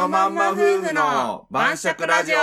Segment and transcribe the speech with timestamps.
[0.00, 2.36] のまんま夫婦の晩酌ラジオ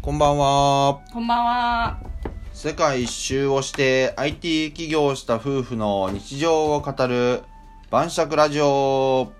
[0.00, 1.00] こんばんは。
[1.12, 1.98] こんばんは。
[2.52, 7.42] 世界一周をして IT 起業した夫婦の日常を語る
[7.90, 9.32] 晩酌ラジオ。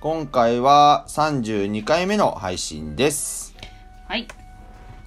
[0.00, 3.56] 今回は32回目の配信です。
[4.06, 4.28] はい。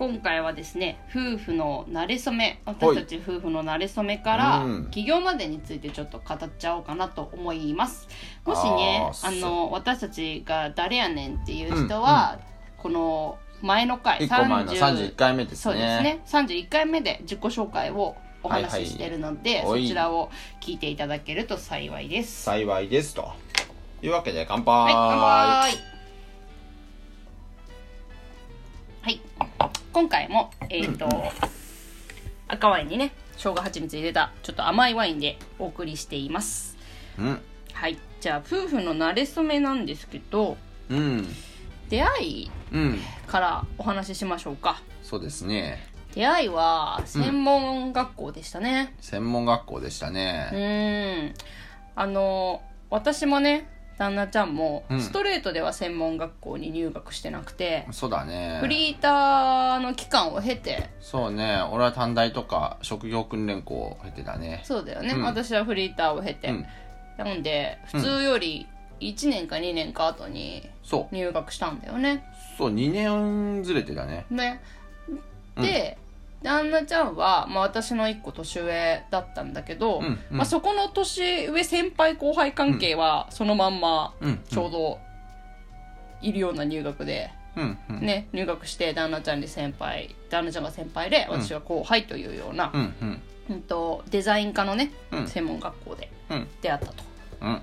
[0.02, 8.08] 今回はですね、夫婦の馴れ初め、私たち夫婦の馴れ初めからうん起業までについてちょっと語っちゃおうかなと思います。
[8.44, 12.40] もしね、あの、私たちが誰やねんっていう人は、
[12.80, 16.02] この前の回、1個前の31回目ですそうですね。
[16.02, 16.22] ね。
[16.26, 20.32] 31回目で自己紹介をお話ししてるので、はいはいそちらを
[20.62, 22.46] 聞いていただけると幸いです。
[22.46, 23.14] 幸いです。
[23.14, 23.32] と
[24.02, 24.94] いうわけで乾はい、杯。
[24.96, 25.92] 乾杯。
[29.04, 29.22] はい、
[29.94, 31.08] 今回も、えっ、と、
[32.48, 36.78] 赤ワインにね、生姜蜂蜜入れた、ちょっと甘いワインでお送りしています。
[37.20, 37.42] うん。
[37.74, 40.58] はい、じゃあ、夫婦の馴れ初めなんですけど、
[40.90, 41.28] うん。
[41.90, 43.00] 出会いうん。
[43.28, 44.82] からお話ししましょうか。
[45.04, 45.86] そうですね。
[46.16, 48.94] 出会いは専門学校でしたね。
[49.02, 50.50] 専門学校でしたうね。
[50.54, 51.34] ーん。
[51.96, 53.68] あの、私もね、
[54.02, 58.58] 旦那ちゃんもうんストレートでは専門学校に入学してなくて、そうだね。
[58.60, 61.62] フリーターの期間を経てそうね。
[61.72, 64.62] 俺は短大とか職業訓練校を経てたね。
[64.64, 66.66] そうだよね、うん私はフリーターを経て、うん。
[67.18, 68.68] なので普通より
[69.00, 71.16] 1年か2年か後にそう。
[71.16, 72.24] 入学したんだよね
[72.58, 74.26] そう、2年ずれてだね。
[74.32, 74.62] ね
[75.58, 76.00] で、
[76.44, 84.40] 旦那ちゃんは、まあ、私の1個年上だったんだけど、うんうんまあ、そこの年上先輩後輩関係はそのまんまうん。
[84.50, 85.00] ちょうど
[86.22, 87.78] いるような入学で、うん。
[87.90, 88.00] うん。
[88.02, 92.82] ね、入学して旦那ちゃんに先輩旦那ちゃんが先輩で私が後輩というような、うん。
[92.82, 93.22] うん。
[93.50, 96.48] うんとデザイン科のね、うん専門学校でうん。
[96.62, 97.04] 出会ったと
[97.42, 97.62] うん。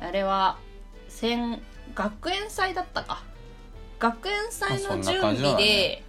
[0.00, 0.58] あれは
[1.08, 1.62] 先
[1.94, 3.22] 学園祭だったか
[3.98, 6.02] 学園祭の準備ねで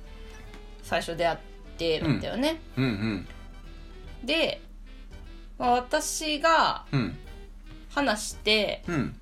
[0.86, 1.38] 最初出会っ
[1.78, 2.84] てるんだよね、うん。
[2.84, 3.28] うん。
[4.24, 4.62] で、
[5.58, 7.18] まあ私がうん。
[7.90, 9.20] 話してうん。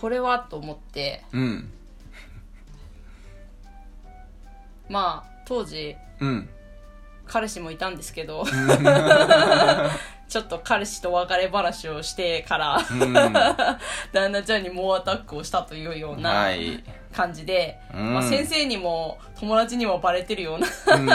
[0.00, 1.70] これはと思ってうん。
[4.88, 6.48] まあ当時うん。
[7.26, 8.44] 彼氏もいたんですけど
[10.28, 13.12] ちょっと彼氏と別れ話をしてからうん。
[14.12, 16.82] 旦那ちゃんに猛アタックをしたというようなはい。
[17.12, 20.66] 感じで、うんまあ、先生にも友達にもバレてるような
[20.96, 21.06] うん。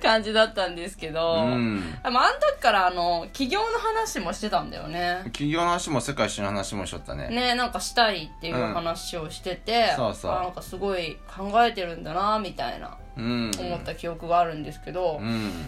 [0.00, 1.98] 感じだったんですけど、うん。
[2.04, 7.28] あの時からあの起業の話もしてたんだよね企業の話も世界一の話もしとったね。
[7.28, 13.05] ねなんかしたいっていう話をしてて、そうそうあなんかすごい考えてるんだなみたいなうん。
[13.16, 15.66] 思った記憶があるんですけど、うん。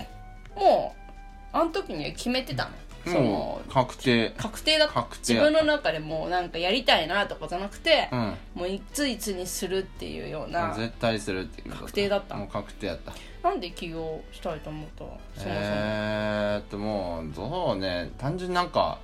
[0.57, 2.71] もうあの時には決めてたの
[3.07, 4.35] その確定。
[4.37, 5.07] 確定だった。
[5.21, 8.35] 自分の中でもうなんかやりたいなとかじゃなくて、うん。
[8.55, 12.37] もういついつにするっていうような絶対するっていう確定だった。
[12.37, 13.13] もう確定やった。
[13.49, 18.11] なんで起業したいと思ったそもそも、えーっともうどうね。
[18.19, 18.99] 単純になんか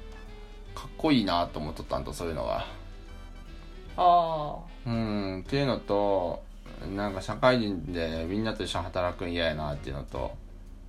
[0.75, 2.67] かっこいいなと思っとったんとそういうのが。
[3.97, 4.57] あ
[4.87, 5.41] うん。
[5.41, 6.43] っていうのと
[6.95, 10.37] なんか社会人でみんなと一緒に働くん嫌やなっていうのと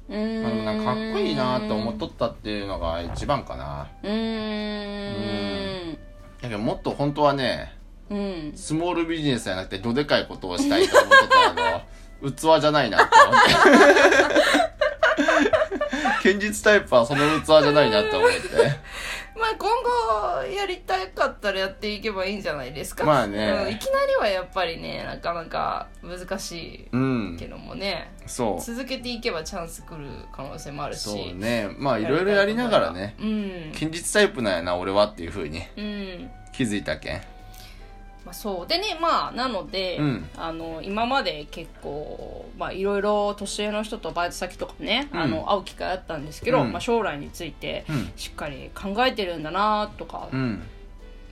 [0.09, 0.65] あうーん。
[0.65, 3.87] なんかかっこいいなと思っとったっていうのが一番かな。
[4.03, 5.93] うーん。
[5.93, 5.99] だ
[6.41, 7.75] けどもっと本当はね
[8.09, 8.51] うん。
[8.55, 11.53] スモールビジネスじゃなくてどでかいことをしたいと思っとったあ
[12.21, 14.55] の 器じゃないなって思って。
[16.25, 18.35] 堅実タイプはその器じゃないなって思って
[19.37, 19.69] まあ今
[20.47, 23.03] 後やりたかったらやっていけばいいんじゃないですか。
[23.03, 23.65] まあね。
[23.65, 27.35] うんいきなりはやっぱりねなかなか難しうん。
[27.35, 28.13] いけどもね。
[28.25, 28.61] そう。
[28.61, 30.99] 続けていけばチャンス来る可能性もあるし。
[30.99, 31.69] そうね。
[31.77, 33.15] まあいろいろやりながらね。
[33.19, 33.71] うん。
[33.73, 35.61] 堅実タイプなんやな俺はっていうふうに。
[35.77, 36.31] うん。
[36.53, 37.21] 気づいたけん
[38.25, 38.67] まあ、そう。
[38.67, 40.29] でねまあなので、うん。
[40.35, 45.19] あの今まで結構まあいろいろ年上の人とバイト先とかね、うん。
[45.19, 46.71] あの会う機会あったんですけど、うん。
[46.71, 48.11] まあ、将来についてうん。
[48.15, 50.63] しっかり考えてるんだなとか、うん。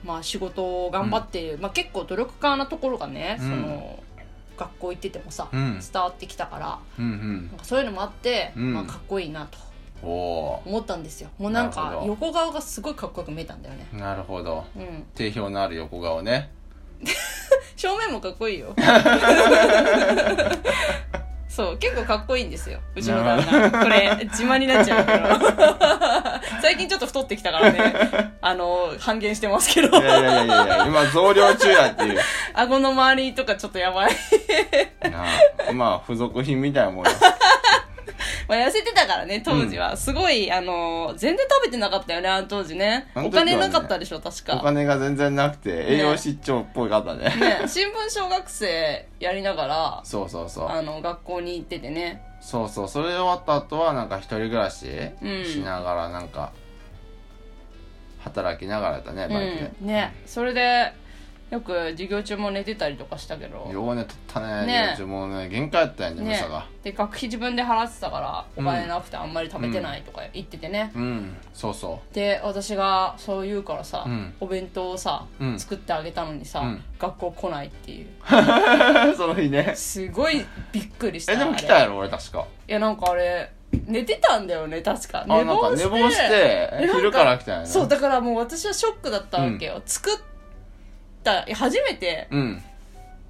[0.04, 3.48] まあ、仕事を頑張っている、まあ、結構努力家なところがね、うん。
[3.48, 4.02] その
[4.56, 5.80] 学校行っててもさ、うん。
[5.80, 8.74] 伝わってきたからうんなんかそういうのもあって、うん。
[8.74, 9.58] まあ、かっこいいなと
[10.02, 11.30] 思ったんですよ。
[11.38, 13.86] もうなんか横顔がすごいかっこよく見えたんだよね。
[13.94, 14.64] おなるほど。
[14.76, 15.04] うん。
[15.14, 16.50] 定評のある横顔ね
[17.76, 18.74] 正面もかっこいいよ。
[21.48, 22.80] そう結構かっこいいんですよ。
[22.96, 23.70] うちの旦那。
[23.70, 25.38] これ自慢になっちゃうけど
[26.60, 27.94] 最近ちょっと太ってきたからね。
[28.40, 29.96] あの半減してますけど。
[29.98, 32.20] いやいやいやいや今増量中やっていう。
[32.54, 34.10] 顎の周りとかちょっとやばい。
[35.02, 35.24] な
[35.68, 37.12] あまあ付属品みたいなもんや
[38.48, 43.06] まあ痩せてたからね当時は、すごいあの全然食べてなかったよねあの当時ね。
[43.14, 43.52] おあの時はね。
[43.52, 47.24] 金なかったでしょ確おか金が全然なくて栄養失調っぽい方ね。
[47.24, 47.62] ね。
[47.66, 50.68] 新聞小学生やりながらそうそうそう。
[50.68, 52.22] あの学校に行っててね。
[52.40, 52.88] そうそう。
[52.88, 54.86] それ終わった後はなんか一人暮らし
[55.22, 55.44] うん。
[55.44, 56.52] しながらなんか
[58.20, 59.86] 働きながらだねバイトで、うん。
[59.86, 60.14] ね。
[60.26, 60.92] それで
[61.50, 63.70] よく授業中も寝てたりとかしたけど。
[63.70, 64.88] ようね取ったねね。
[64.90, 71.36] 自分もうね限界やったんやねねさがで学費自分で払ってたからお金なくてあんまり食べてないとか言っててね、うん。
[71.52, 74.34] そうそで私がそう言うからさ、うん。
[74.40, 75.58] お弁当をさ、うん。
[75.58, 76.82] 作ってあげたのにさ、うん。
[76.98, 78.06] 学校来ないっていう。
[79.12, 79.72] う その日ね。
[79.76, 82.46] すごいびっくりしたえでも来たやろ俺確か。
[82.68, 83.52] いやなんかあれ
[83.86, 85.24] 寝てたんだよね確か。
[85.24, 86.68] あなんか寝坊して。
[86.72, 90.16] えなんか昼から来たんやなそうだからもう私はショックだったわけよ、作っ
[91.24, 92.62] たいや初めてうん。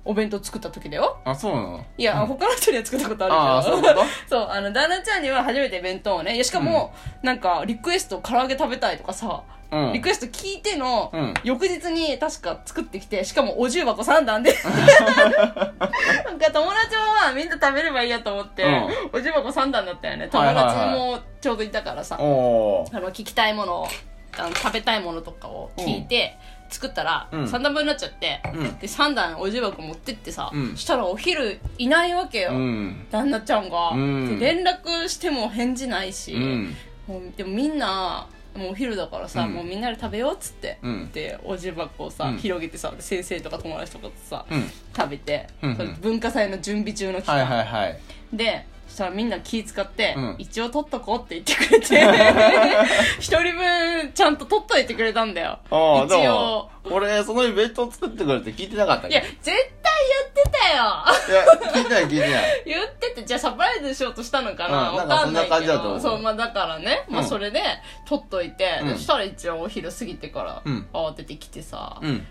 [0.07, 1.17] お弁当作った時だよ。
[1.25, 1.87] あそうなの？
[1.97, 3.77] いや、他の人には作ったことあああるけど。
[3.79, 6.93] そういうこ そうあの旦那ちゃんには初めて弁当をねいやしかも、
[7.23, 9.27] なんかリクエスト唐揚げ食べたいとかさ、
[9.71, 9.93] とうん。
[9.95, 11.35] リクエスト聞いての、うん。
[11.43, 14.53] 翌日に確か作ってきてしかもお重箱3段で。
[14.63, 18.63] なんか友達もまあみんな食べればいいやと思って、
[19.11, 20.29] お重箱3段だったよね。
[20.31, 20.75] 友はいはいはい。
[20.75, 23.89] 達もちょうどいたからさ、おおあの聞きたいものを
[24.37, 26.37] あの食べたいものとかを聞いて、
[26.75, 27.45] 作ったら、うん。
[27.45, 28.79] 3段分になっちゃって、うん。
[28.79, 30.77] で3段お重箱持ってってさ、うん。
[30.77, 33.07] したらお昼いないわけよ、うん。
[33.13, 34.39] 旦那ちゃんが、うん。
[34.39, 36.77] で連絡しても返事ないし、うん。
[37.07, 38.27] もうでもみんな
[38.57, 39.53] もうお昼だからさ、うん。
[39.55, 41.11] もうみんなで食べようっつって、うん。
[41.13, 42.39] でお重箱をさ、うん。
[42.39, 44.71] 広げてさ先生とか友達とかとさ、うん。
[44.97, 45.77] 食べて、うんうん。
[45.77, 47.99] それ文化祭の準備中の期間、はいはいはい。
[48.33, 50.37] でそしたらみんな気使って、うん。
[50.39, 52.07] 一応取っとこうって言ってくれて
[53.19, 55.59] 一人分ちゃんと取っといてくれたんだよ。
[55.71, 56.31] ああで一応。
[56.33, 59.17] も俺その日弁当作ってくれって聞いてなかったっけ？
[59.17, 59.63] いや絶対言
[60.05, 60.85] ってたよ。
[61.29, 62.63] いや聞いてない聞いてない。
[62.67, 66.01] 言っててじゃあサプライズしようとしたのかな、うんわかんないけなんかそんな感じだと思どう。
[66.01, 67.63] そうまあだからね、まあうんそれで
[68.07, 68.95] 取っといて、うん。
[68.95, 70.89] そしたら一応お昼過ぎてからうん。
[70.93, 72.27] 慌ててきてさ、うん。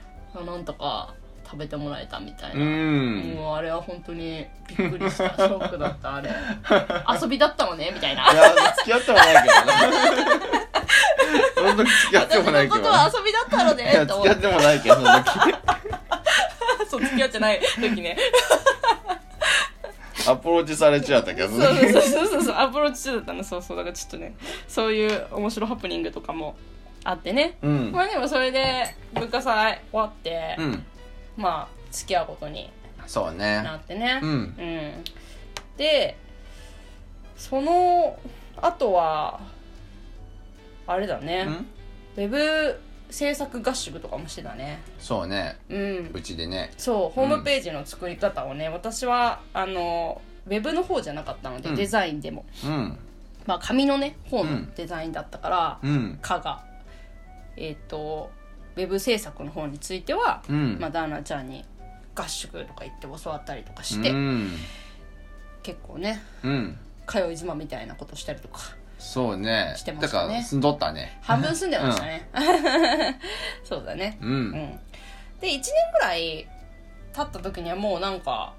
[0.46, 1.14] なんとか
[1.54, 3.20] 食べてもらえたみたいうな、ん。
[3.36, 4.44] もうあれは本当に
[4.76, 5.30] びっくりした。
[5.38, 6.32] ショックだったあれ。
[7.22, 8.24] 遊びだったのねみたいな。
[8.34, 9.74] いや付き合ってもないけどな
[11.54, 14.34] その時付き合って私もないけどのことは遊びだったのいねやと思って。
[14.34, 15.30] 付き合ってもないけどその時。
[16.90, 18.18] そう付き合ってない時ね。
[20.26, 22.56] アプローチされちゃったけどそうそうそうそうそう。
[22.56, 23.44] アプローチ中だったの。
[23.44, 23.78] そうそう。
[23.78, 24.34] だからちょっとね
[24.68, 26.56] そういう面白ハプニングとかも
[27.04, 27.92] あってね、うん。
[27.92, 30.86] まあでもそれで文化祭終わって、うん
[31.38, 32.70] まあ付き合うことに
[33.06, 33.62] そうね。
[33.64, 34.20] なってね。
[34.22, 34.30] うん。
[34.30, 35.04] うん。
[35.78, 36.18] で
[37.36, 38.18] その
[38.58, 39.42] 後は
[40.88, 41.46] あれだね。
[41.48, 41.54] うん？
[42.24, 44.82] ウェブ制作合宿とかもしてたね。
[45.00, 45.58] そうね。
[45.70, 46.12] うん。
[46.14, 46.72] うちでね。
[46.78, 51.76] そうホームページの作り方をね、私はあのウェブの方じゃなかったので、うん。
[51.76, 52.46] デザインでも。
[52.64, 52.98] うん。
[53.46, 54.74] まあ紙のね本のうん。
[54.76, 56.20] デザインだったから、うん。
[56.22, 56.64] 課が。
[57.56, 58.32] えっ、と
[58.76, 60.78] ウェブ制作の方については、うん。
[60.80, 61.64] まあ、ダーナちゃんに
[62.16, 64.52] 合宿とか行って教わったりとかして、うん。
[65.62, 66.78] 結構ねうん。
[67.08, 68.60] 通い妻みたいなことしたりとか
[69.00, 69.74] そうね。
[69.78, 70.28] してまだしたね。
[70.30, 71.20] から住んどったね。
[71.22, 72.30] 半分住んでましたね、
[73.64, 74.18] そうだね。
[74.22, 74.52] ううん。
[74.52, 74.80] ん
[75.42, 75.62] で1年
[75.94, 76.48] ぐらい
[77.14, 78.54] 経った時にはもうなんか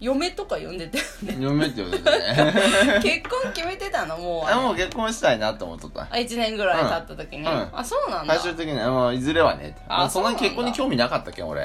[0.00, 0.98] 嫁とか呼んでて
[1.40, 3.00] 嫁って言うてたね。
[3.02, 4.50] 結婚決めてたのもう。
[4.50, 6.02] あもう結婚したいなと思っとった。
[6.02, 7.52] あ1年ぐらい経った時に、うん。
[7.52, 7.68] うん。
[7.72, 8.34] あそうなんだ。
[8.34, 9.76] 最終的にはもういずれはね。
[9.88, 11.62] あまあそんなに結婚に興味なかったけん俺。
[11.62, 11.64] う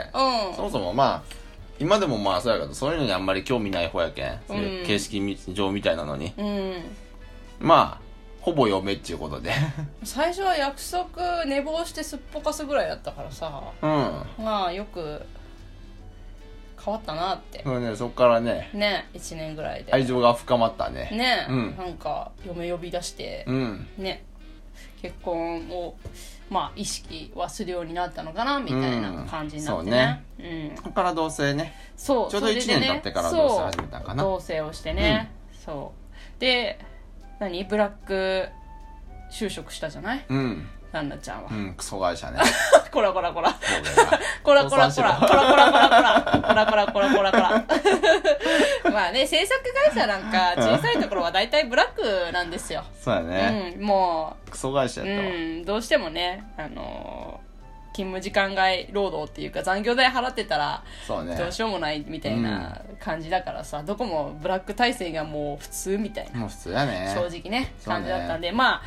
[0.52, 0.56] ん。
[0.56, 1.22] そもそもまあ
[1.80, 6.34] 今でもまあそうやけどそういうのにあんまり興味ない方やけん、そういう形式上みたいなのに。
[6.38, 6.82] うん。
[7.60, 8.04] まあ
[8.42, 9.52] ほぼ嫁っていうことで。
[10.04, 13.62] 最初は約束寝坊してすっぽかすぐらいだったからさ。
[13.82, 14.44] うん。
[14.44, 15.22] まあよく
[16.84, 17.62] 変わったなって。
[17.64, 18.70] そうねそっからね。
[18.74, 19.94] ね1年ぐらいで。
[19.94, 21.10] 愛情が深まったね。
[21.12, 21.78] ね、うん。
[21.78, 23.88] なんか嫁呼び出してう、ん。
[23.98, 24.26] ね
[25.02, 25.96] 結婚を
[26.50, 30.76] まあ意識はするようになったのかなみたいな感じになってね,、うん。
[30.84, 31.74] そっから同棲ね。
[31.96, 34.24] そうちょうどそれでね一年経ってから同棲始めたんかな。
[34.24, 35.32] 同棲をしてね、
[35.66, 35.94] そ
[36.38, 36.40] う。
[36.40, 36.80] で
[37.40, 37.64] 何？
[37.66, 38.48] ブラック
[39.32, 40.26] 就職したじゃない？
[40.30, 41.50] うんランナちゃんは。
[41.52, 42.40] うん、クソ会社ね。
[42.92, 43.50] こらこらこら。
[44.44, 45.16] こらこらこら。
[45.16, 46.44] こらこらこらこら。
[46.48, 48.92] こらこらこらこらこら。
[48.92, 52.84] まあね、制作会社なんか、小さいところは大体ブラックなんですよ。
[53.02, 53.74] そうやね。
[53.76, 54.52] うん、もう。
[54.52, 55.34] クソ会社やったわ。
[55.34, 57.54] うん、どうしてもね、あのー、
[57.94, 68.82] 勤務時間外労働っていうか残業代払ってたらどうしようもないみたいな感じだからさ、ねうん、どこもブラック体制がもう普通みたいな、ね、正直ね感じだったんでまあ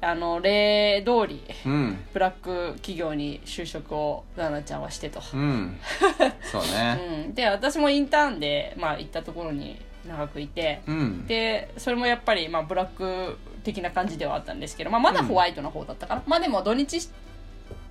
[0.00, 1.98] あの例通りうん。
[2.12, 5.78] ブラック企業に就職を奈々ちゃんはしてと、うん。
[6.42, 7.26] そうね。
[7.26, 11.26] うん、で私もインターンで、まあ、行ったところに長くいてうん。
[11.26, 17.10] でそれもやっぱり、まあ、ブラック的な感じではあったんですけど、まあ、まだホワイトの方だったから、まあでも土日出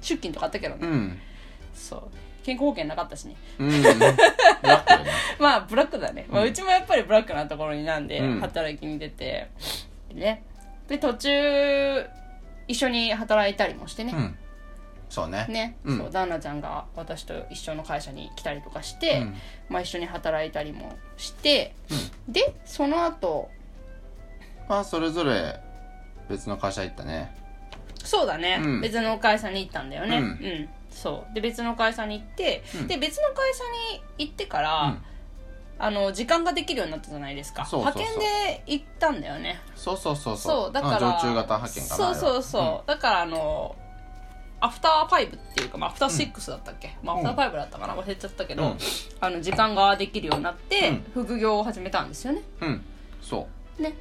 [0.02, 1.20] 勤とかあったけどね、うん。
[1.74, 2.02] そう。
[2.46, 3.36] 健康保険なかったしね。
[3.58, 3.84] うん。
[5.40, 8.40] まあブラックだね、まあ、うちもやっぱりブラックなところになんでうん。
[8.40, 9.50] 働きに出て、
[10.14, 10.44] ね
[10.88, 12.06] で途中
[12.68, 14.38] 一緒に働いたりもしてね、うん。
[15.10, 15.46] そうね。
[15.50, 15.98] ね、うん。
[15.98, 19.36] そう旦那ちゃんが私と一緒の会社に来たりとかして、うん。
[19.70, 21.76] まあ、一緒に働いたりもして、
[22.28, 23.50] でその後
[24.68, 25.60] まあそれぞれ
[26.28, 27.36] 別の会社行ったね。
[28.04, 28.82] そうだね、うん。
[28.82, 30.18] 別の会社に行ったんだよね。
[30.18, 31.34] ううんん、そう。
[31.34, 32.88] で別の会社に行って、うん。
[32.88, 33.64] で別の会社
[34.20, 35.02] に行ってから、うん
[35.78, 37.66] あの時間ができるようになったじゃないですか。
[37.66, 38.04] そうそうそう。
[38.04, 39.60] 派遣で行ったんだよね。
[39.76, 40.74] そうそうそうそう。
[40.74, 43.76] だからあ常駐型派遣かなそうそうそう、だからあの
[44.62, 47.94] アフターファイブっていうか、まあ、アフターシックスだったっけ、まあ、アフターファイブだったかな？
[47.94, 48.78] 忘れちゃったけど、うん。
[49.20, 51.24] あの時間ができるようになって、うん。
[51.26, 52.42] 副業を始めたんですよね。
[52.62, 52.72] うん、う。
[52.72, 52.86] ん、
[53.22, 53.94] そね。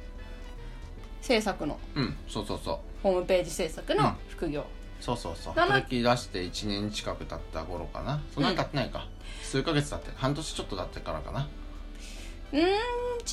[1.21, 1.77] 制作の。
[1.95, 2.17] ううん。
[2.27, 2.77] そうそうそう。
[3.03, 3.99] ホームページ制作うん。
[3.99, 4.65] の副業、
[5.01, 5.55] そうそうそう。
[5.55, 8.21] ななこれ出して1年近く経った頃かな。
[8.33, 9.07] そんなに経ってないか、
[9.43, 11.47] 数ヶ月経って半年ちょっと経ってからかな、
[12.55, 12.69] うーん1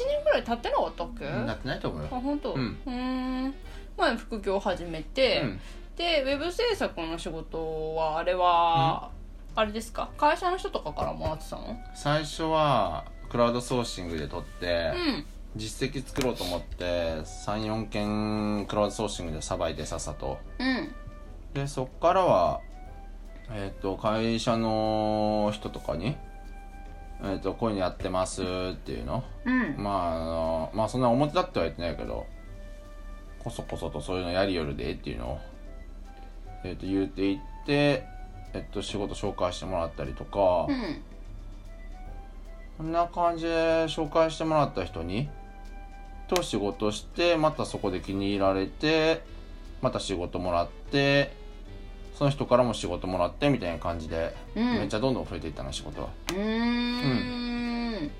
[0.06, 2.08] 年ぐらい経ってなかったっけ、経ってないと思うよ。
[2.10, 2.52] あ本当？
[2.54, 2.78] ううん。
[2.86, 3.54] ーん。
[3.96, 5.60] まあ副業を始めて、うん。
[5.96, 9.10] でウェブ制作の仕事はあれは、
[9.54, 10.08] あれですか？
[10.16, 11.78] 会社の人とかからもらってたの？
[11.94, 15.26] 最初はクラウドソーシングで取って、うん。
[15.54, 20.38] 実績作ろうと思って34件クラウドソーシングでさばいてさっさと。
[20.58, 20.94] うん。
[21.52, 22.60] でそっからは
[23.50, 26.16] えっ、と会社の人とかに
[27.24, 29.22] えっ、とこういうのやってますっていうの？
[29.44, 29.76] うん。
[29.78, 32.26] まああのまあそんな表だっては言ってないけど
[33.38, 35.38] こそこそとそういうのやりよるでっていうのを、
[36.64, 38.04] えー、と言うていって、
[38.52, 41.02] えっと仕事紹介してもらったりとか、うん。
[42.78, 43.50] こんな感じで
[43.84, 45.28] 紹介してもらった人に
[46.26, 49.22] と仕事してまたそこで気に入られて
[49.82, 51.30] また仕事もらって
[52.14, 54.64] その人からも仕事もらってみたいな感じで、うん。
[54.74, 56.08] めっちゃどんどん増えていったな仕事は。
[56.30, 58.10] うーん。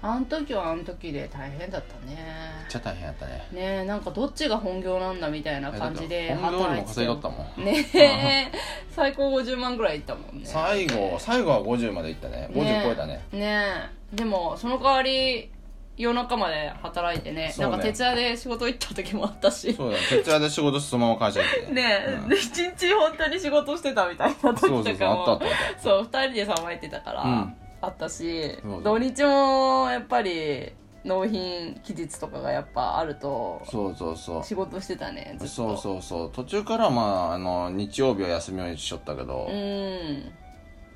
[0.00, 2.14] あん時はあん時で大変だったね。
[2.14, 3.48] めっちゃ大変やったね。
[3.52, 7.64] ねえなんかどっちが本業なんだみたいな感じで本業よりも稼いどったもん。
[7.64, 8.52] ねえ。
[8.90, 10.42] 最高50万ぐらいいったもんね。
[10.44, 12.48] 最後最後は50までいったね。
[12.52, 13.24] 50超えたね。
[13.32, 14.16] ねえ。
[14.16, 15.50] でもその代わり
[15.96, 17.70] 夜中まで働いてねそうね。
[17.72, 19.72] なんか徹夜で仕事行った時もあったし。
[19.72, 20.02] そうだね。
[20.10, 21.72] 徹夜で仕事してそのまま会社行って。
[21.72, 22.28] ねえ、うん。
[22.28, 25.82] で一日本当に仕事してたみたいな時そうそうそうとかもあったあったあった。
[25.82, 27.56] そう二人でさばいてたから、うん。
[27.80, 30.72] あったしそうそう土日もやっぱり
[31.04, 34.44] 納品期日とかがやっぱあるとそうそうそう。
[34.44, 35.54] 仕事してたねずっと。
[35.54, 36.30] そうそうそう。
[36.32, 40.32] 途中からまああの日曜日は休みにしちゃったけど、うん。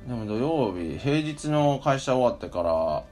[0.07, 3.02] でも土曜日平日の会社終わってから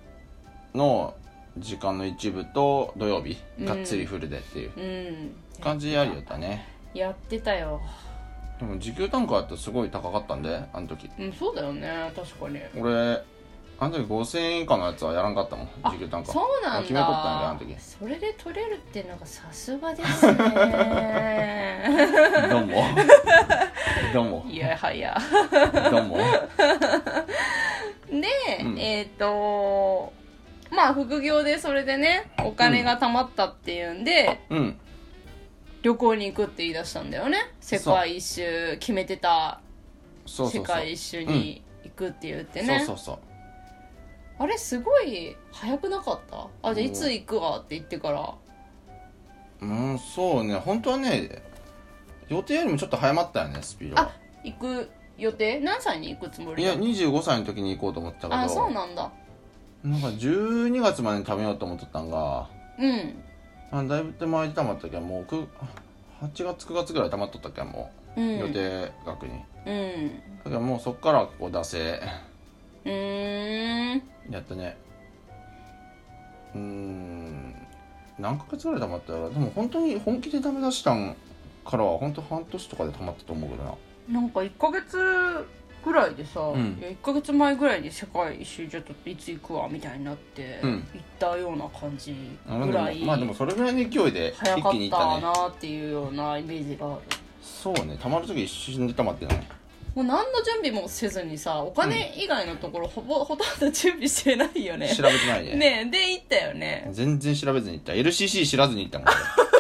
[0.75, 1.15] の
[1.61, 3.67] 時間の一部と土曜日うん。
[3.67, 5.63] がっつりフルでっていううん。
[5.63, 7.81] 感じでやりよったね、やってたよ。
[8.59, 11.11] でも時給単価だってすごい高かったんであの時。
[11.19, 12.13] うんそうだよね。
[12.15, 12.61] 確かに。
[12.81, 13.23] 俺
[13.81, 16.33] あの時5000円以下のやつはやらんかったもんあ時給単価。
[16.33, 16.81] そうなんだ。
[16.83, 17.77] 決めとったんであの時。
[17.81, 21.85] それで取れるっていうのがさすがですね。
[22.51, 22.83] どうも。
[24.13, 24.45] どうも。
[24.49, 25.17] いやはや。
[25.91, 26.17] どうも。
[28.11, 28.79] で、うん。
[28.79, 29.27] えっ、と
[30.79, 34.79] まあ副業でそれでねお金が貯まったっていうんで、うん。
[35.83, 37.39] 旅行に行くって言い出したんだよね。
[37.61, 39.61] 世界一周決めてた
[40.25, 40.63] そうそうそう。
[40.63, 43.19] 世界一周に行くって言ってね、そうそうそう。
[44.39, 46.47] あれすごい早くなかった？
[46.63, 48.35] あじゃあいつ行くわって言ってから。
[49.61, 50.55] うんそうね。
[50.55, 51.43] 本当はね
[52.29, 54.13] 予定よりもちょっと早まったよねスピードあが
[54.45, 55.59] 行く予定？
[55.59, 58.41] 何歳に行くつもりいやだった25歳の時に行こうと思ってたけど。
[58.41, 59.11] あそうなんだ
[59.85, 63.23] なんか12月までに食べようと思ってたんがうん。
[63.71, 65.47] あだいぶ手前で溜まったけんもうく
[66.23, 68.39] 8月9月ぐらい溜まっとったけんもう、うん。
[68.39, 69.33] 予定額に。
[69.67, 70.11] うん。
[70.45, 72.01] だからもうそっからこう出せ。
[72.85, 74.03] うーん。
[74.31, 74.77] やってね。
[76.55, 77.55] うーん。
[78.19, 81.15] 何ヶ月ぐらい溜まったらでも本当に本気でダメ出したん
[81.65, 83.75] からは本当半年とかで溜まったと思うけどな。
[84.09, 84.99] なんか1ヶ月
[85.89, 86.77] ぐらいでさ、ん。
[86.79, 90.71] いや1ヶ月前ぐらいに世界一周ちょっといつ行くわみたいになって、うん。
[90.71, 92.15] 行ったような感じ
[92.47, 97.01] あぐらいでもまあでもそれぐらいの勢いで早かっ一気にいったたねなっていうようなイメージがある。
[97.43, 97.99] そうね。
[98.01, 99.49] 溜まる時一瞬で溜まってない
[99.95, 104.95] もう何の準備もせずにさお金以外のところほぼほとんど準備してないよね。
[104.95, 105.57] 調べてないね。
[105.57, 106.89] ねで行ったよね。
[106.93, 107.93] 全然調べずに行った。
[107.95, 109.09] LCC 知らずに行ったもん。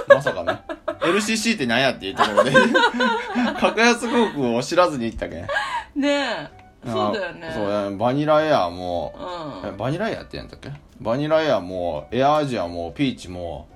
[0.06, 0.60] 俺まさかね。
[1.00, 2.52] LCC って何やっていうところで。
[3.58, 5.46] 格安航空を知らずに行ったけん
[5.94, 6.48] ねえ。
[6.86, 7.50] そうだよね。
[7.54, 9.14] そうやバニラエアも
[9.62, 9.68] うん。
[9.68, 10.70] えバニラエアって言うんだっけ？
[11.00, 13.68] バニラエアもエアアジアもピーチも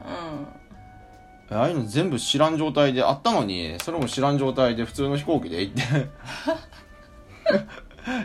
[1.51, 1.59] うん。
[1.59, 5.83] ああいうの全部知らん状態であったのにそれも知らん状態で普通の飛行機で行って。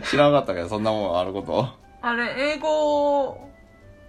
[0.10, 1.68] 知らなかったけどそんなもんあること。
[2.02, 3.38] あれ英語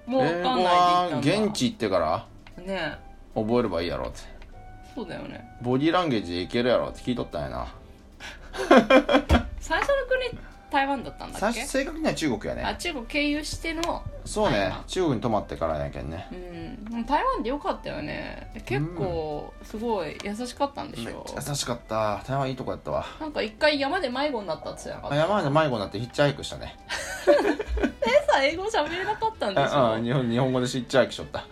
[0.07, 2.27] もう分かんないで現地行ってから
[2.63, 2.97] ね
[3.35, 3.37] え。
[3.41, 4.21] 覚えればいいやろって。
[4.95, 5.45] そうだよね。
[5.63, 7.67] ボディーランゲージでいけるやろって聞いとったんやな
[9.61, 9.95] 最初の
[10.31, 11.61] 国台湾だったんだ最っけ？
[11.63, 12.63] 初正確には中国やね。
[12.63, 14.71] あ中国経由してのそうね。
[14.87, 16.29] 中国に泊まってからやけんね。
[16.93, 17.07] うん。
[17.07, 18.51] 台湾でよかったよね。
[18.67, 22.23] 結構すごい優しかったんでしょ、めっちゃ優しかった。
[22.27, 23.07] 台湾いいとこやったわ。
[23.19, 26.77] なんか一回山で迷子になったって言ってな山で迷子になってヒッチハイクしたね。
[28.03, 29.95] えさ英語喋れなかったんでしあょ？
[29.95, 31.45] あ日本日本語でヒッチハイクしとった。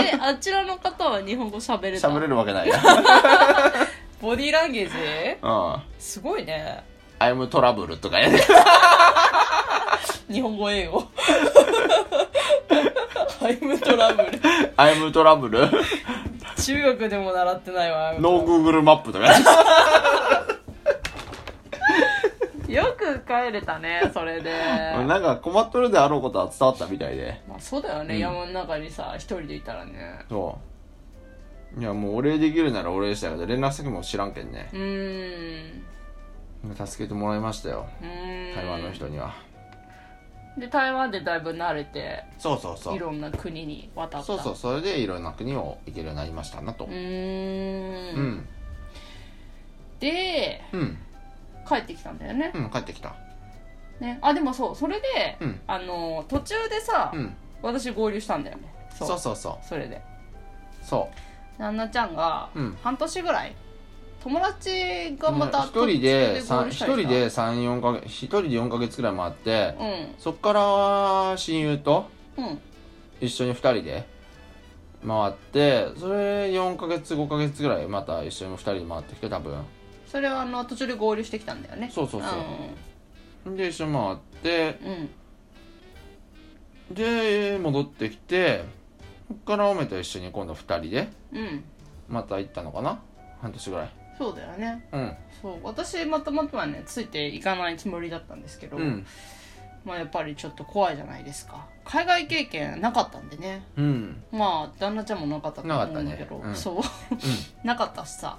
[0.00, 2.08] えあちらの方は日本語喋れた？
[2.08, 2.78] 喋れるわけないや
[4.22, 4.94] ボディーランゲージ？
[5.42, 5.82] うん。
[5.98, 6.84] すごいね
[7.18, 8.40] アイムトラブルとかやね。
[10.30, 11.04] 日本語英語。
[13.40, 14.30] ハイムトラブル
[14.76, 15.68] アイムトラブル
[16.58, 19.26] 中学でも習ってないわノーグーグルマップとか
[22.66, 24.50] よく帰れたねそれで。
[25.06, 27.40] なんか困っとるであろうことは伝わったみたいで。
[27.48, 28.20] まあそうだよね、うん。
[28.20, 30.24] 山の中にさ一人でいたらね。
[30.28, 30.58] そ
[31.76, 31.80] う。
[31.80, 34.70] いやもうお礼できるならお礼したけど連絡先も知らんけんね。
[34.72, 35.84] うーん
[36.86, 37.86] 助けてもらいましたよ。
[38.00, 39.34] 台湾の人には。
[40.58, 42.96] で台湾でだいぶ慣れてそうそうそう。
[42.96, 44.26] いろんな国に渡った。
[44.26, 46.84] そうそうそれでいろんな国を行けるようになりましたなと。
[46.84, 48.24] うーうん。
[48.38, 48.48] ん
[50.00, 50.98] でうん。
[51.68, 53.14] 帰ってきたんだよね,、うん帰ってきた。
[54.00, 54.18] ね。
[54.22, 55.60] あでもそうそれで、うん。
[55.66, 57.36] あの途中でさ、うん。
[57.62, 58.74] 私合流したんだよね。
[58.94, 59.18] そう。
[59.18, 60.00] そうそうそれで。
[60.82, 61.08] そ
[61.58, 62.78] 旦那ちゃんがうん。
[62.82, 63.54] 半年ぐらい
[64.22, 69.74] 友達がうまた一人で一人で三四か月一人で4か月くらい回って
[70.18, 72.60] うそっから親友とんうん。
[73.20, 74.06] 一緒に二人で
[75.06, 79.54] 回ってそれ4か月5か月ぐらいまた一緒に二人で回ってきて多分。
[80.06, 81.90] それはあの途中で合流してきたんだよね？
[81.94, 82.28] そうそうそ
[83.52, 83.56] う。
[83.56, 84.94] で一緒に回ってうん、う
[86.92, 86.94] ん。
[86.94, 88.64] で戻ってきて
[89.28, 91.64] そっからおめと一緒に今度二人でうん。
[92.08, 93.00] また行ったのかな？
[93.40, 94.84] 半年ぐらいそうだよね。
[94.92, 95.16] うん。
[95.42, 95.58] そう。
[95.62, 99.06] 私またまたはねついていかないつもりだったんですけど、うん。
[99.84, 101.66] まあやっぱりちょっと怖いじゃないですか。
[101.84, 103.62] 海外経験なかったんでね。
[103.76, 104.22] うん。
[104.32, 106.50] まあ旦那ちゃんもなかったと思うんだけど、なかったね。
[106.50, 106.56] うん。
[106.56, 106.82] そう。
[107.66, 108.38] なかったしさ。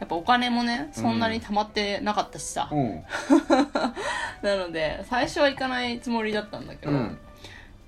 [0.00, 3.04] やっぱお金もねそんなに貯まってなかったしさ、うん。
[4.42, 7.18] なので最初は行かないつもりだったんだけど、うん。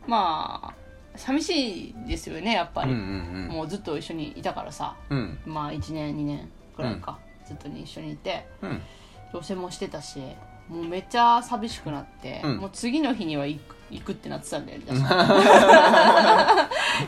[0.06, 0.74] まあ
[1.16, 3.48] 寂しいですよねやっぱうんうり、ん。
[3.48, 4.94] もうずっと一緒にいたからさ。
[5.10, 5.38] うん。
[5.44, 8.82] まあ1年2年くらいか、ずっとに一緒にいてうん。
[9.32, 10.20] 同棲もしてたし
[10.68, 12.56] もうめっちゃ寂しくなって、うん。
[12.58, 14.86] もう次の日には行く行くってなってたんだよね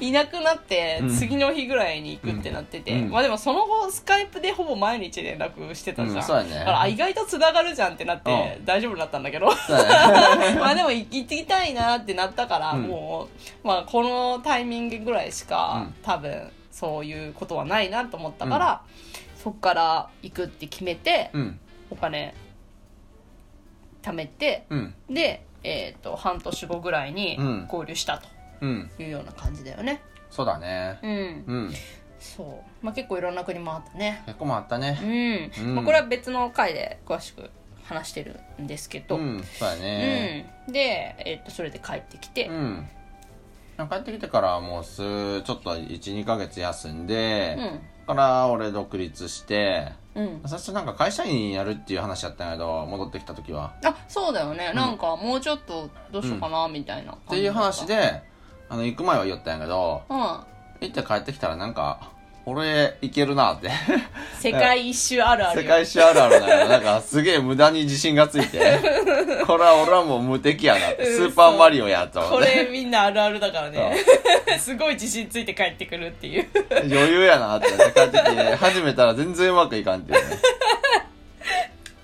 [0.01, 1.09] いなくなってうん。
[1.11, 3.11] 次の日ぐらいに行くってなってて、うん。
[3.11, 6.59] まあでもその後スカイプでほぼ毎日連絡してたじゃん、うんね。
[6.59, 9.46] だからあ意外とつながるじゃんってなって大丈夫だったんだけど。
[10.61, 12.83] まあでも行ってきたいなってなったから、うん。
[12.83, 13.29] も
[13.64, 15.94] う、まあ、このタイミングぐらいしか、うん。
[16.03, 18.83] 多分そういうことはないなと思ったから、
[19.46, 21.61] そっから行くって決めて、うん。
[21.88, 22.35] お金
[24.02, 24.94] 貯めてうん。
[25.09, 27.66] で、えー、と半年後ぐらいにうん。
[27.68, 28.20] 合流した
[28.61, 28.90] うん。
[28.96, 30.02] というような感じだよね。
[30.30, 30.98] そうだね。
[31.00, 31.11] うん、
[31.46, 31.72] うん。
[32.18, 34.24] そう、まあ、結構いろんな国もあったね。
[34.26, 35.74] 結構もあったうねん、うん。
[35.76, 37.48] まあ、これは別の回で詳しく
[37.85, 39.44] 話してるんですけど、うん。
[39.44, 40.52] そうだね。
[40.66, 40.72] うん。
[40.72, 42.88] で、えー、とそれで帰ってきて、うん。
[43.78, 44.96] 帰ってきてからもうす
[45.42, 53.75] ちょっと12ヶ月休んで、うんから俺独立してうん、最初なんか会社員やるっていう話やったんやけど戻ってきた時は。
[53.85, 58.23] あそうだよね、なんかもうちょっとどうしようかなみたいなっていう話で
[58.71, 60.16] あの行く前は言ったんやけどうん。
[60.19, 62.12] 行って帰ってきたらなんか
[62.48, 63.68] 俺いけるなって。
[64.38, 68.78] 世界一周あるある世よ界史あるあるなんやなんかすげえ無駄に自信がついて。
[69.44, 71.06] これは俺はもう無敵やなって。
[71.06, 72.20] スーパーマリオやと。
[72.20, 73.96] 思これみんなあるあるだからね。
[74.61, 76.46] すごい自信ついて帰ってくるっていう。
[76.70, 78.54] 余裕やなって思って帰ってきて。
[78.54, 80.37] 始めたら全然うまくいかんっていうね。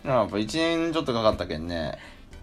[0.04, 1.96] やっぱ1年ちょっとかかったけんね。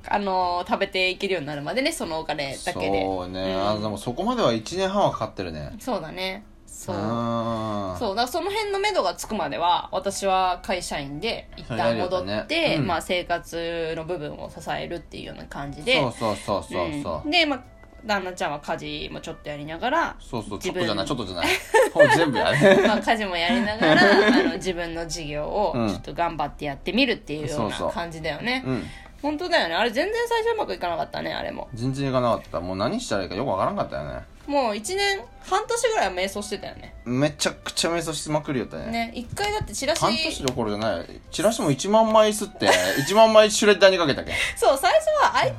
[0.08, 3.02] あのー食べていけるようになるまでねそのお金だけで。
[3.04, 3.70] そうね、うん。
[3.70, 5.76] あでもそこまでは1年半はかかってるね。
[5.80, 6.96] そうだねそう。
[6.98, 8.16] あそう。
[8.16, 12.76] だからその辺の目処がつくまでは私は会社員で一旦戻って、ね。
[12.80, 12.88] うん。
[12.88, 16.00] まあ、生活の部分を支えるっていうような感じで。
[16.00, 17.22] そうそうそうそうそう。
[17.26, 17.32] うん。
[17.32, 17.64] で、まあ、
[18.06, 21.48] 旦那ちゃんは家事もちょっとやりながらそうそう、ちょっとじゃない、ちょっとじゃない。
[22.16, 22.88] 全部やね。
[22.88, 25.90] まあ、家事もやりながら あの自分の事業をうん。
[25.90, 27.88] ちょっと頑張ってやってみるっていうようそうそう。
[27.88, 28.88] な感じだよね、うん。
[29.22, 29.76] 本当だよね。
[29.76, 31.68] あれ全然最初うまくいかなかったねあれも。
[31.74, 32.60] 全然いかなかった。
[32.60, 34.22] もう何したらいいかよくわからんかったよね。
[34.50, 38.88] もう1年半年ぐらいは迷走してたよねめちゃくちゃ瞑想しまくりよったね。
[38.92, 41.22] ね一回だってチラシ半年どころじゃない。
[41.32, 44.32] チラシも1万枚吸って、1万枚シュレッダーにかけたけ？
[44.32, 44.36] ん。
[44.58, 45.56] そう最初は IT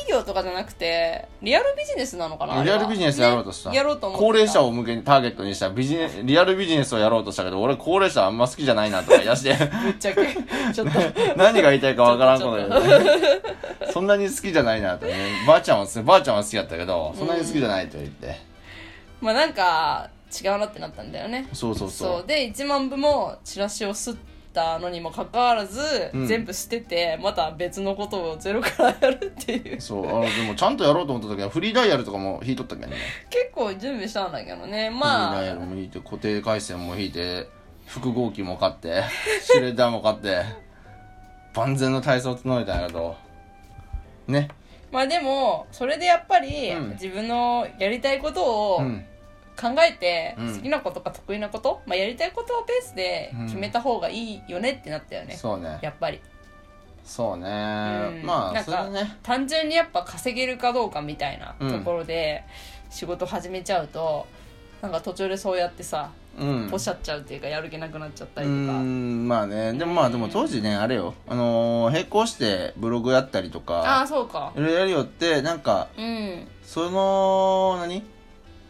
[0.00, 3.70] 企業とかじゃなくてリアルビジネスなのかなリアルビジネスやろうとした。
[3.70, 10.26] ねやろうと思高齢者を向けにターゲットにしたビジネリアルビジネスをやろうとしたけど、俺高齢者あんま好きじゃないなとか言い出して、ぶっちゃけ。
[10.74, 11.00] ちょっと。
[11.36, 12.66] 何が言いたいかわからんことで、
[13.92, 15.14] そんなに好きじゃないなとね。
[15.46, 18.40] ばあちゃんは好き、ばあちゃんは好きだったけど、そんなに好きじゃないと言って。
[19.20, 20.08] まあなんか
[20.42, 21.48] 違うなってなったんだよね。
[21.52, 22.26] そうそうそう。
[22.26, 24.16] で1万部もチラシを吸っ
[24.52, 25.80] たのにもかかわらず、
[26.12, 32.96] うん全部捨ててまた別のことをゼロからやるっていうそう、あの、でもちゃんとやろうと思った時はフリーダイヤルとかも引いとったけんね。
[33.30, 37.48] 結構準備したんだけどねフリーまあダイヤルも引いて、固定回線も引いて、
[37.86, 39.02] 複合機も買って、
[39.42, 40.42] シュレッダーも買って、
[41.54, 43.16] 万全の体操を整えたんやけど、
[44.26, 44.48] ね。
[44.92, 49.04] まあでもそれでやっぱり、うん自分のやりたいことをうん。
[49.60, 50.56] 考えて、うん。
[50.56, 55.78] 好きなことか得意なこと、まあ、やりたいことをベースで決めた方がいいよねってなったよね、そうね。
[55.82, 56.20] やっぱり。
[57.04, 57.42] そうね。
[57.44, 58.26] うん。
[58.26, 59.18] まあ、なんかそれね。
[59.22, 61.72] 単純にやっぱ稼げるかどうかみたいなうん。
[61.72, 62.44] ところで
[62.88, 64.26] 仕事始めちゃうと、
[64.80, 66.68] なんか途中でそうやってさうん。
[66.70, 69.72] ポシャっちゃうっていうかやる気なくなっちゃったうりとか、ん、まあね。
[69.72, 71.14] でもまあ、でも当時ね、あれよ。
[71.28, 74.52] あのー、並行してブログやったりとあか、あそうか。
[74.56, 76.46] いろいろやるよって、なんか、うん。
[76.62, 78.04] その、何？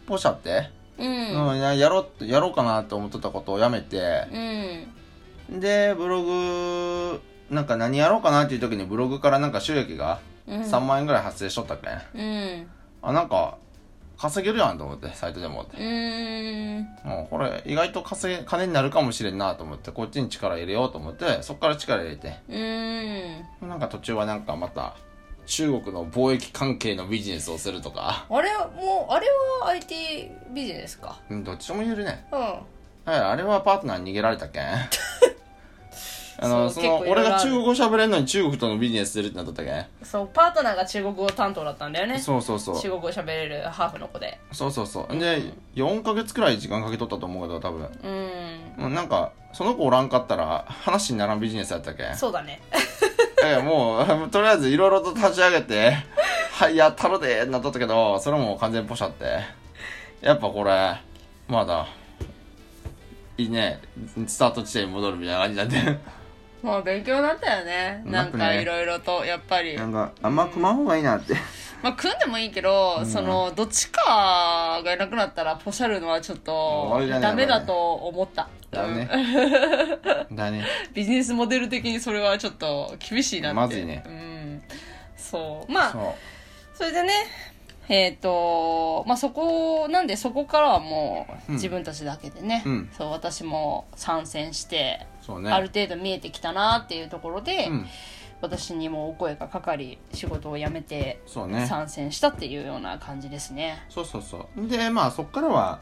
[0.07, 0.69] ポシャって、
[1.01, 1.57] ううん。
[1.57, 4.25] ん、ややろやろうかなって思ってたことをやめて、
[5.49, 10.61] うんで、ブログ、なんか何やろうかなっていう時にブログからなんか収益がうん。
[10.61, 12.21] 3万円ぐらい発生しとったっけん。
[12.21, 12.25] う
[12.63, 12.67] ん。
[13.01, 13.57] あ、なんか、
[14.17, 15.63] 稼げるやんと思って、サイトでも。
[15.63, 15.77] って。
[15.77, 16.83] うーん。
[17.03, 23.69] もうこれ意外と稼げ、金になるかもしれんなと思って、こっちに力入れようと思って、そっから力入れて、うーん。
[23.69, 24.95] なんか途中はなんかまた、
[25.45, 29.27] 中国の貿易関係のビジネスをするとか、あれはもうあれ
[29.61, 31.19] は IT ビジネスか？
[31.29, 32.25] うん、どっちも言えるね。
[32.31, 32.55] うんは
[33.05, 34.63] い、あれはパートナーに逃げられたけん。
[36.43, 39.85] あの、そそうの、結構いろいろある俺が中国語喋れんのに中国とのビジネスするってなっとったけん。
[40.03, 42.79] そうパートナーが中国語担当だったんだよねそうそうそう。
[42.79, 45.17] 中国語喋れるハーフの子でそうそうそう。
[45.17, 47.87] で、4ヶ月くらい時間かけとったと思うけど、多分。
[48.03, 52.15] うんもうなんか、その子おらんかったら、話にならんビジネスやったけん。
[52.15, 52.61] そうだね
[53.43, 55.97] ええ、もう、とりあえずいろいろと立ち上げて、
[56.53, 59.39] はい、やったろでなっとったけど、それも完全ポシャって。
[60.21, 61.01] やっぱこれ、
[61.47, 61.87] まだ、
[63.37, 63.81] いいね、
[64.27, 66.20] スタート地点に戻るみたいな感じになって。
[66.61, 68.03] まあ勉強になったよね。
[68.05, 69.75] なんかいろいろとやっぱり。
[69.75, 71.33] なんか、あんま組まん方がいいなって。
[71.81, 78.49] まあ組んでもいいけど、そのどっちかがいなくなったらポシャるのはちょっ終とダメだと思った。
[78.69, 79.09] だね。
[80.31, 80.65] だね。
[80.93, 83.55] ビジネスモデル的にそれはちょっと厳しいなって。
[83.55, 84.03] まずいね。
[84.05, 84.63] うん。
[85.17, 85.71] そう。
[85.71, 86.15] まあそ
[86.75, 87.13] それでね
[87.89, 95.05] えっ、とまあそこなんでそこからはもううん自分たちだけでね、うんそう私も参戦して、
[95.39, 95.51] ね。
[95.51, 97.87] ある程度見えてきたなっていうところで、うん。
[98.41, 101.21] 私にもお声がかかり仕事を辞めて。
[101.27, 104.67] 参戦したっていうような感じですねそうそうそう。
[104.67, 105.79] で、まあそっからは、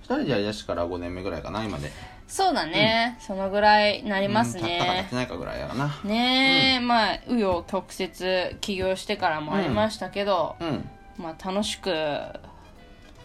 [0.00, 1.90] 二人でやりだしてから5年目ぐらいかな、今で。
[2.26, 6.00] そうだね、そのぐらいなりますうん経ったか経っねてないかぐらいやな。
[6.04, 10.88] ねえ、まあ紆余曲折起業してからもありましたけど、うん。
[11.18, 11.90] まあ楽しく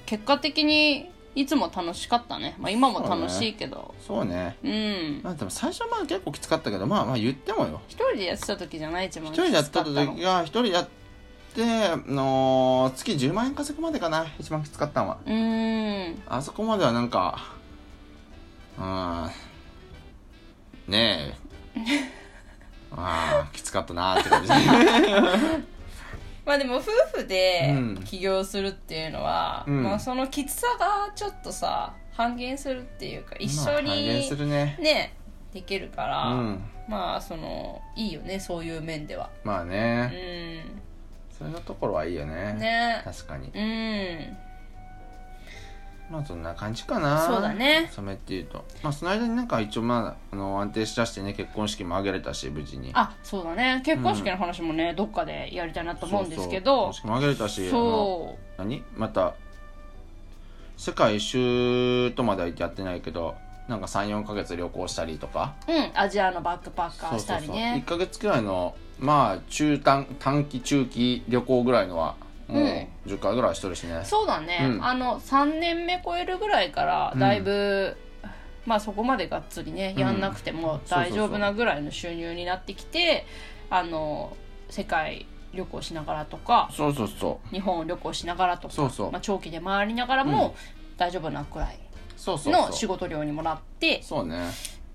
[0.05, 4.57] 結果的にいつも楽しかったね、まあ、今も楽しいけどそうね。
[4.63, 7.79] うんまあでも最初はまあ結構きつかったけど、まあまあ言ってもよ。
[7.87, 10.87] 一人でやってた時じゃない一番一人でやってたきつかの時が、一人でやっ
[11.55, 15.17] て、あのー月10万円稼ぐまでかな、一番きつかったのは。
[15.25, 17.39] うーんあそこまではなんか、
[18.77, 19.29] うん、
[20.91, 21.37] ね
[21.75, 21.79] え、
[22.91, 24.51] ああ、きつかったなーって感じ。
[26.45, 34.77] まあでも夫婦でうん起業するっていうのは、うんまあそのきつさがちょっとさ半減するっていうか一緒まあ半減にするね。
[34.81, 35.15] ね
[35.53, 36.63] できるから、うん。
[36.87, 40.81] まあそのいいよねそういう面ではうまあね、ん
[41.37, 42.53] そういうところはいいよね。
[42.53, 43.47] ね確かに。
[43.47, 44.37] うん
[46.11, 47.25] まあそんな感じかな。
[47.25, 47.89] そうだね。
[47.93, 48.65] 染めっていうと。
[48.83, 52.91] まあその間になんか一応まあ、あの、安定しだしてね、結婚式も挙げれたし、無事に。
[52.93, 53.81] あそうだね。
[53.85, 56.91] 結婚式の話もね、どっかでやりたいなと思うんですけど。
[56.93, 57.07] そうそう。
[57.07, 58.83] 結婚式も挙げれたし、そ何？
[58.95, 59.33] また
[60.81, 63.35] 世界一周とまではやってないけど
[63.67, 65.53] なんか34ヶ月旅行したりとか。
[65.67, 72.15] ううんアジアのバックパッカーしたり1ねヶ月くらいのまあ中短短期中期旅行ぐらいのは
[72.47, 74.01] もう10回ぐらいしてるしね。
[74.03, 74.85] そうだね、うん。
[74.85, 77.97] あの3年目超えるぐらいからだいぶ、
[78.65, 80.01] まあそこまでがっつりねうん。
[80.01, 83.25] やんなくても大丈夫なぐらいの収入になってきて
[83.69, 84.35] あの
[84.69, 89.11] 世界旅行しながらとかそうそうそ日本旅行しながらとかそうそう。
[89.11, 90.55] まあ、長期で回りながらも
[90.97, 91.79] 大丈夫なくらい
[92.15, 92.85] そうそうの仕。
[92.85, 94.39] 事量にもらってそうね。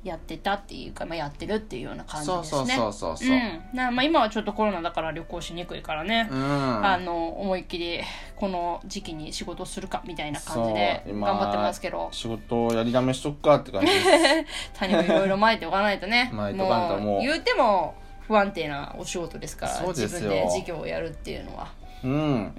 [0.05, 3.29] やってたっていうか、まあ、やってるっていうような感じですねそうそうそうそう。
[3.29, 6.87] うんなまあ、今はちょっとコロナだから旅行しにくいからね、うん。
[6.87, 8.01] あの思いっきり
[8.37, 14.09] この時期に仕事するかみたいな感じで頑張ってますけど仕事をやりだめしとくかって感じです。
[14.79, 17.95] 種をいろいろまいておかないとね もう言うても
[18.27, 21.69] 不安定なお仕事ですから自分で事業をやるっていうのは
[22.05, 22.13] うん。
[22.13, 22.53] うん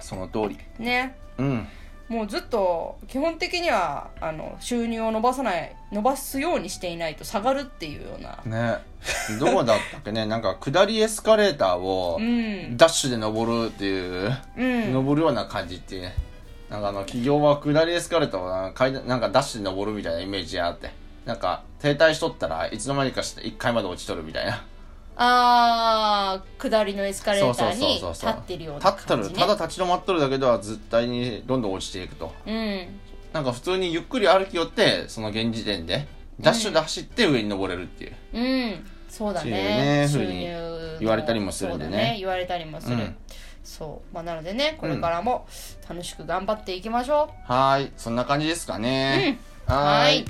[0.00, 0.58] その通り。
[0.78, 1.68] ねうん。
[2.08, 8.78] もうずっと基本的にはあの収入を伸ばさない伸ばすようにしていないと下がるっていうようなね。
[9.38, 16.12] どこだったっけね なんか下りエスカレーターをうんダッシュで登るっていう、うん登るような感じって。
[16.70, 20.90] なんかあの企業は下りエスカレーターをなんか階段なんかダッシュで登るみたいなイメージがあって。
[21.24, 24.64] なんか停滞しとったらいつの間にかして1階まで落ちとるみたいな。
[25.20, 32.32] あー下りのエスカレーターにそうそうそうそう立ってるような立ってる、感じ、ね、ただ立ち止まっとるだけでは絶対にどんどん落ちていくと。
[32.46, 32.86] うん。
[33.32, 36.06] なんか普通にゆっくり歩き寄って、その現時点で、
[36.40, 38.12] ダッシュで走って上に登れるっていう。
[38.32, 38.86] うん。
[39.08, 40.46] そうだっていうねね収風に
[41.00, 41.90] 言われたりもするんでね。
[41.90, 43.16] そうだ言われたりもする、うん。
[43.64, 45.46] そう、まあ、なのでねこれからも
[45.88, 47.92] 楽しく頑張っていきましょはーい。
[47.96, 49.38] そんな感じですかね。
[49.38, 50.24] はーはいい。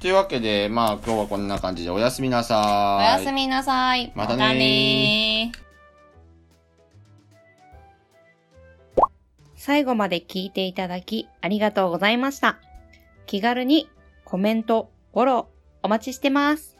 [0.00, 3.20] というわけで、まあ今日はこんな感じでおやすみなさうおーい。
[3.20, 5.64] やすみなさいまたねーねー
[9.56, 12.58] 最後まで聞いていただきありがとうございました。
[13.26, 13.88] 気軽に
[14.24, 15.44] コメント、フォロー
[15.82, 16.73] お待ちしてます。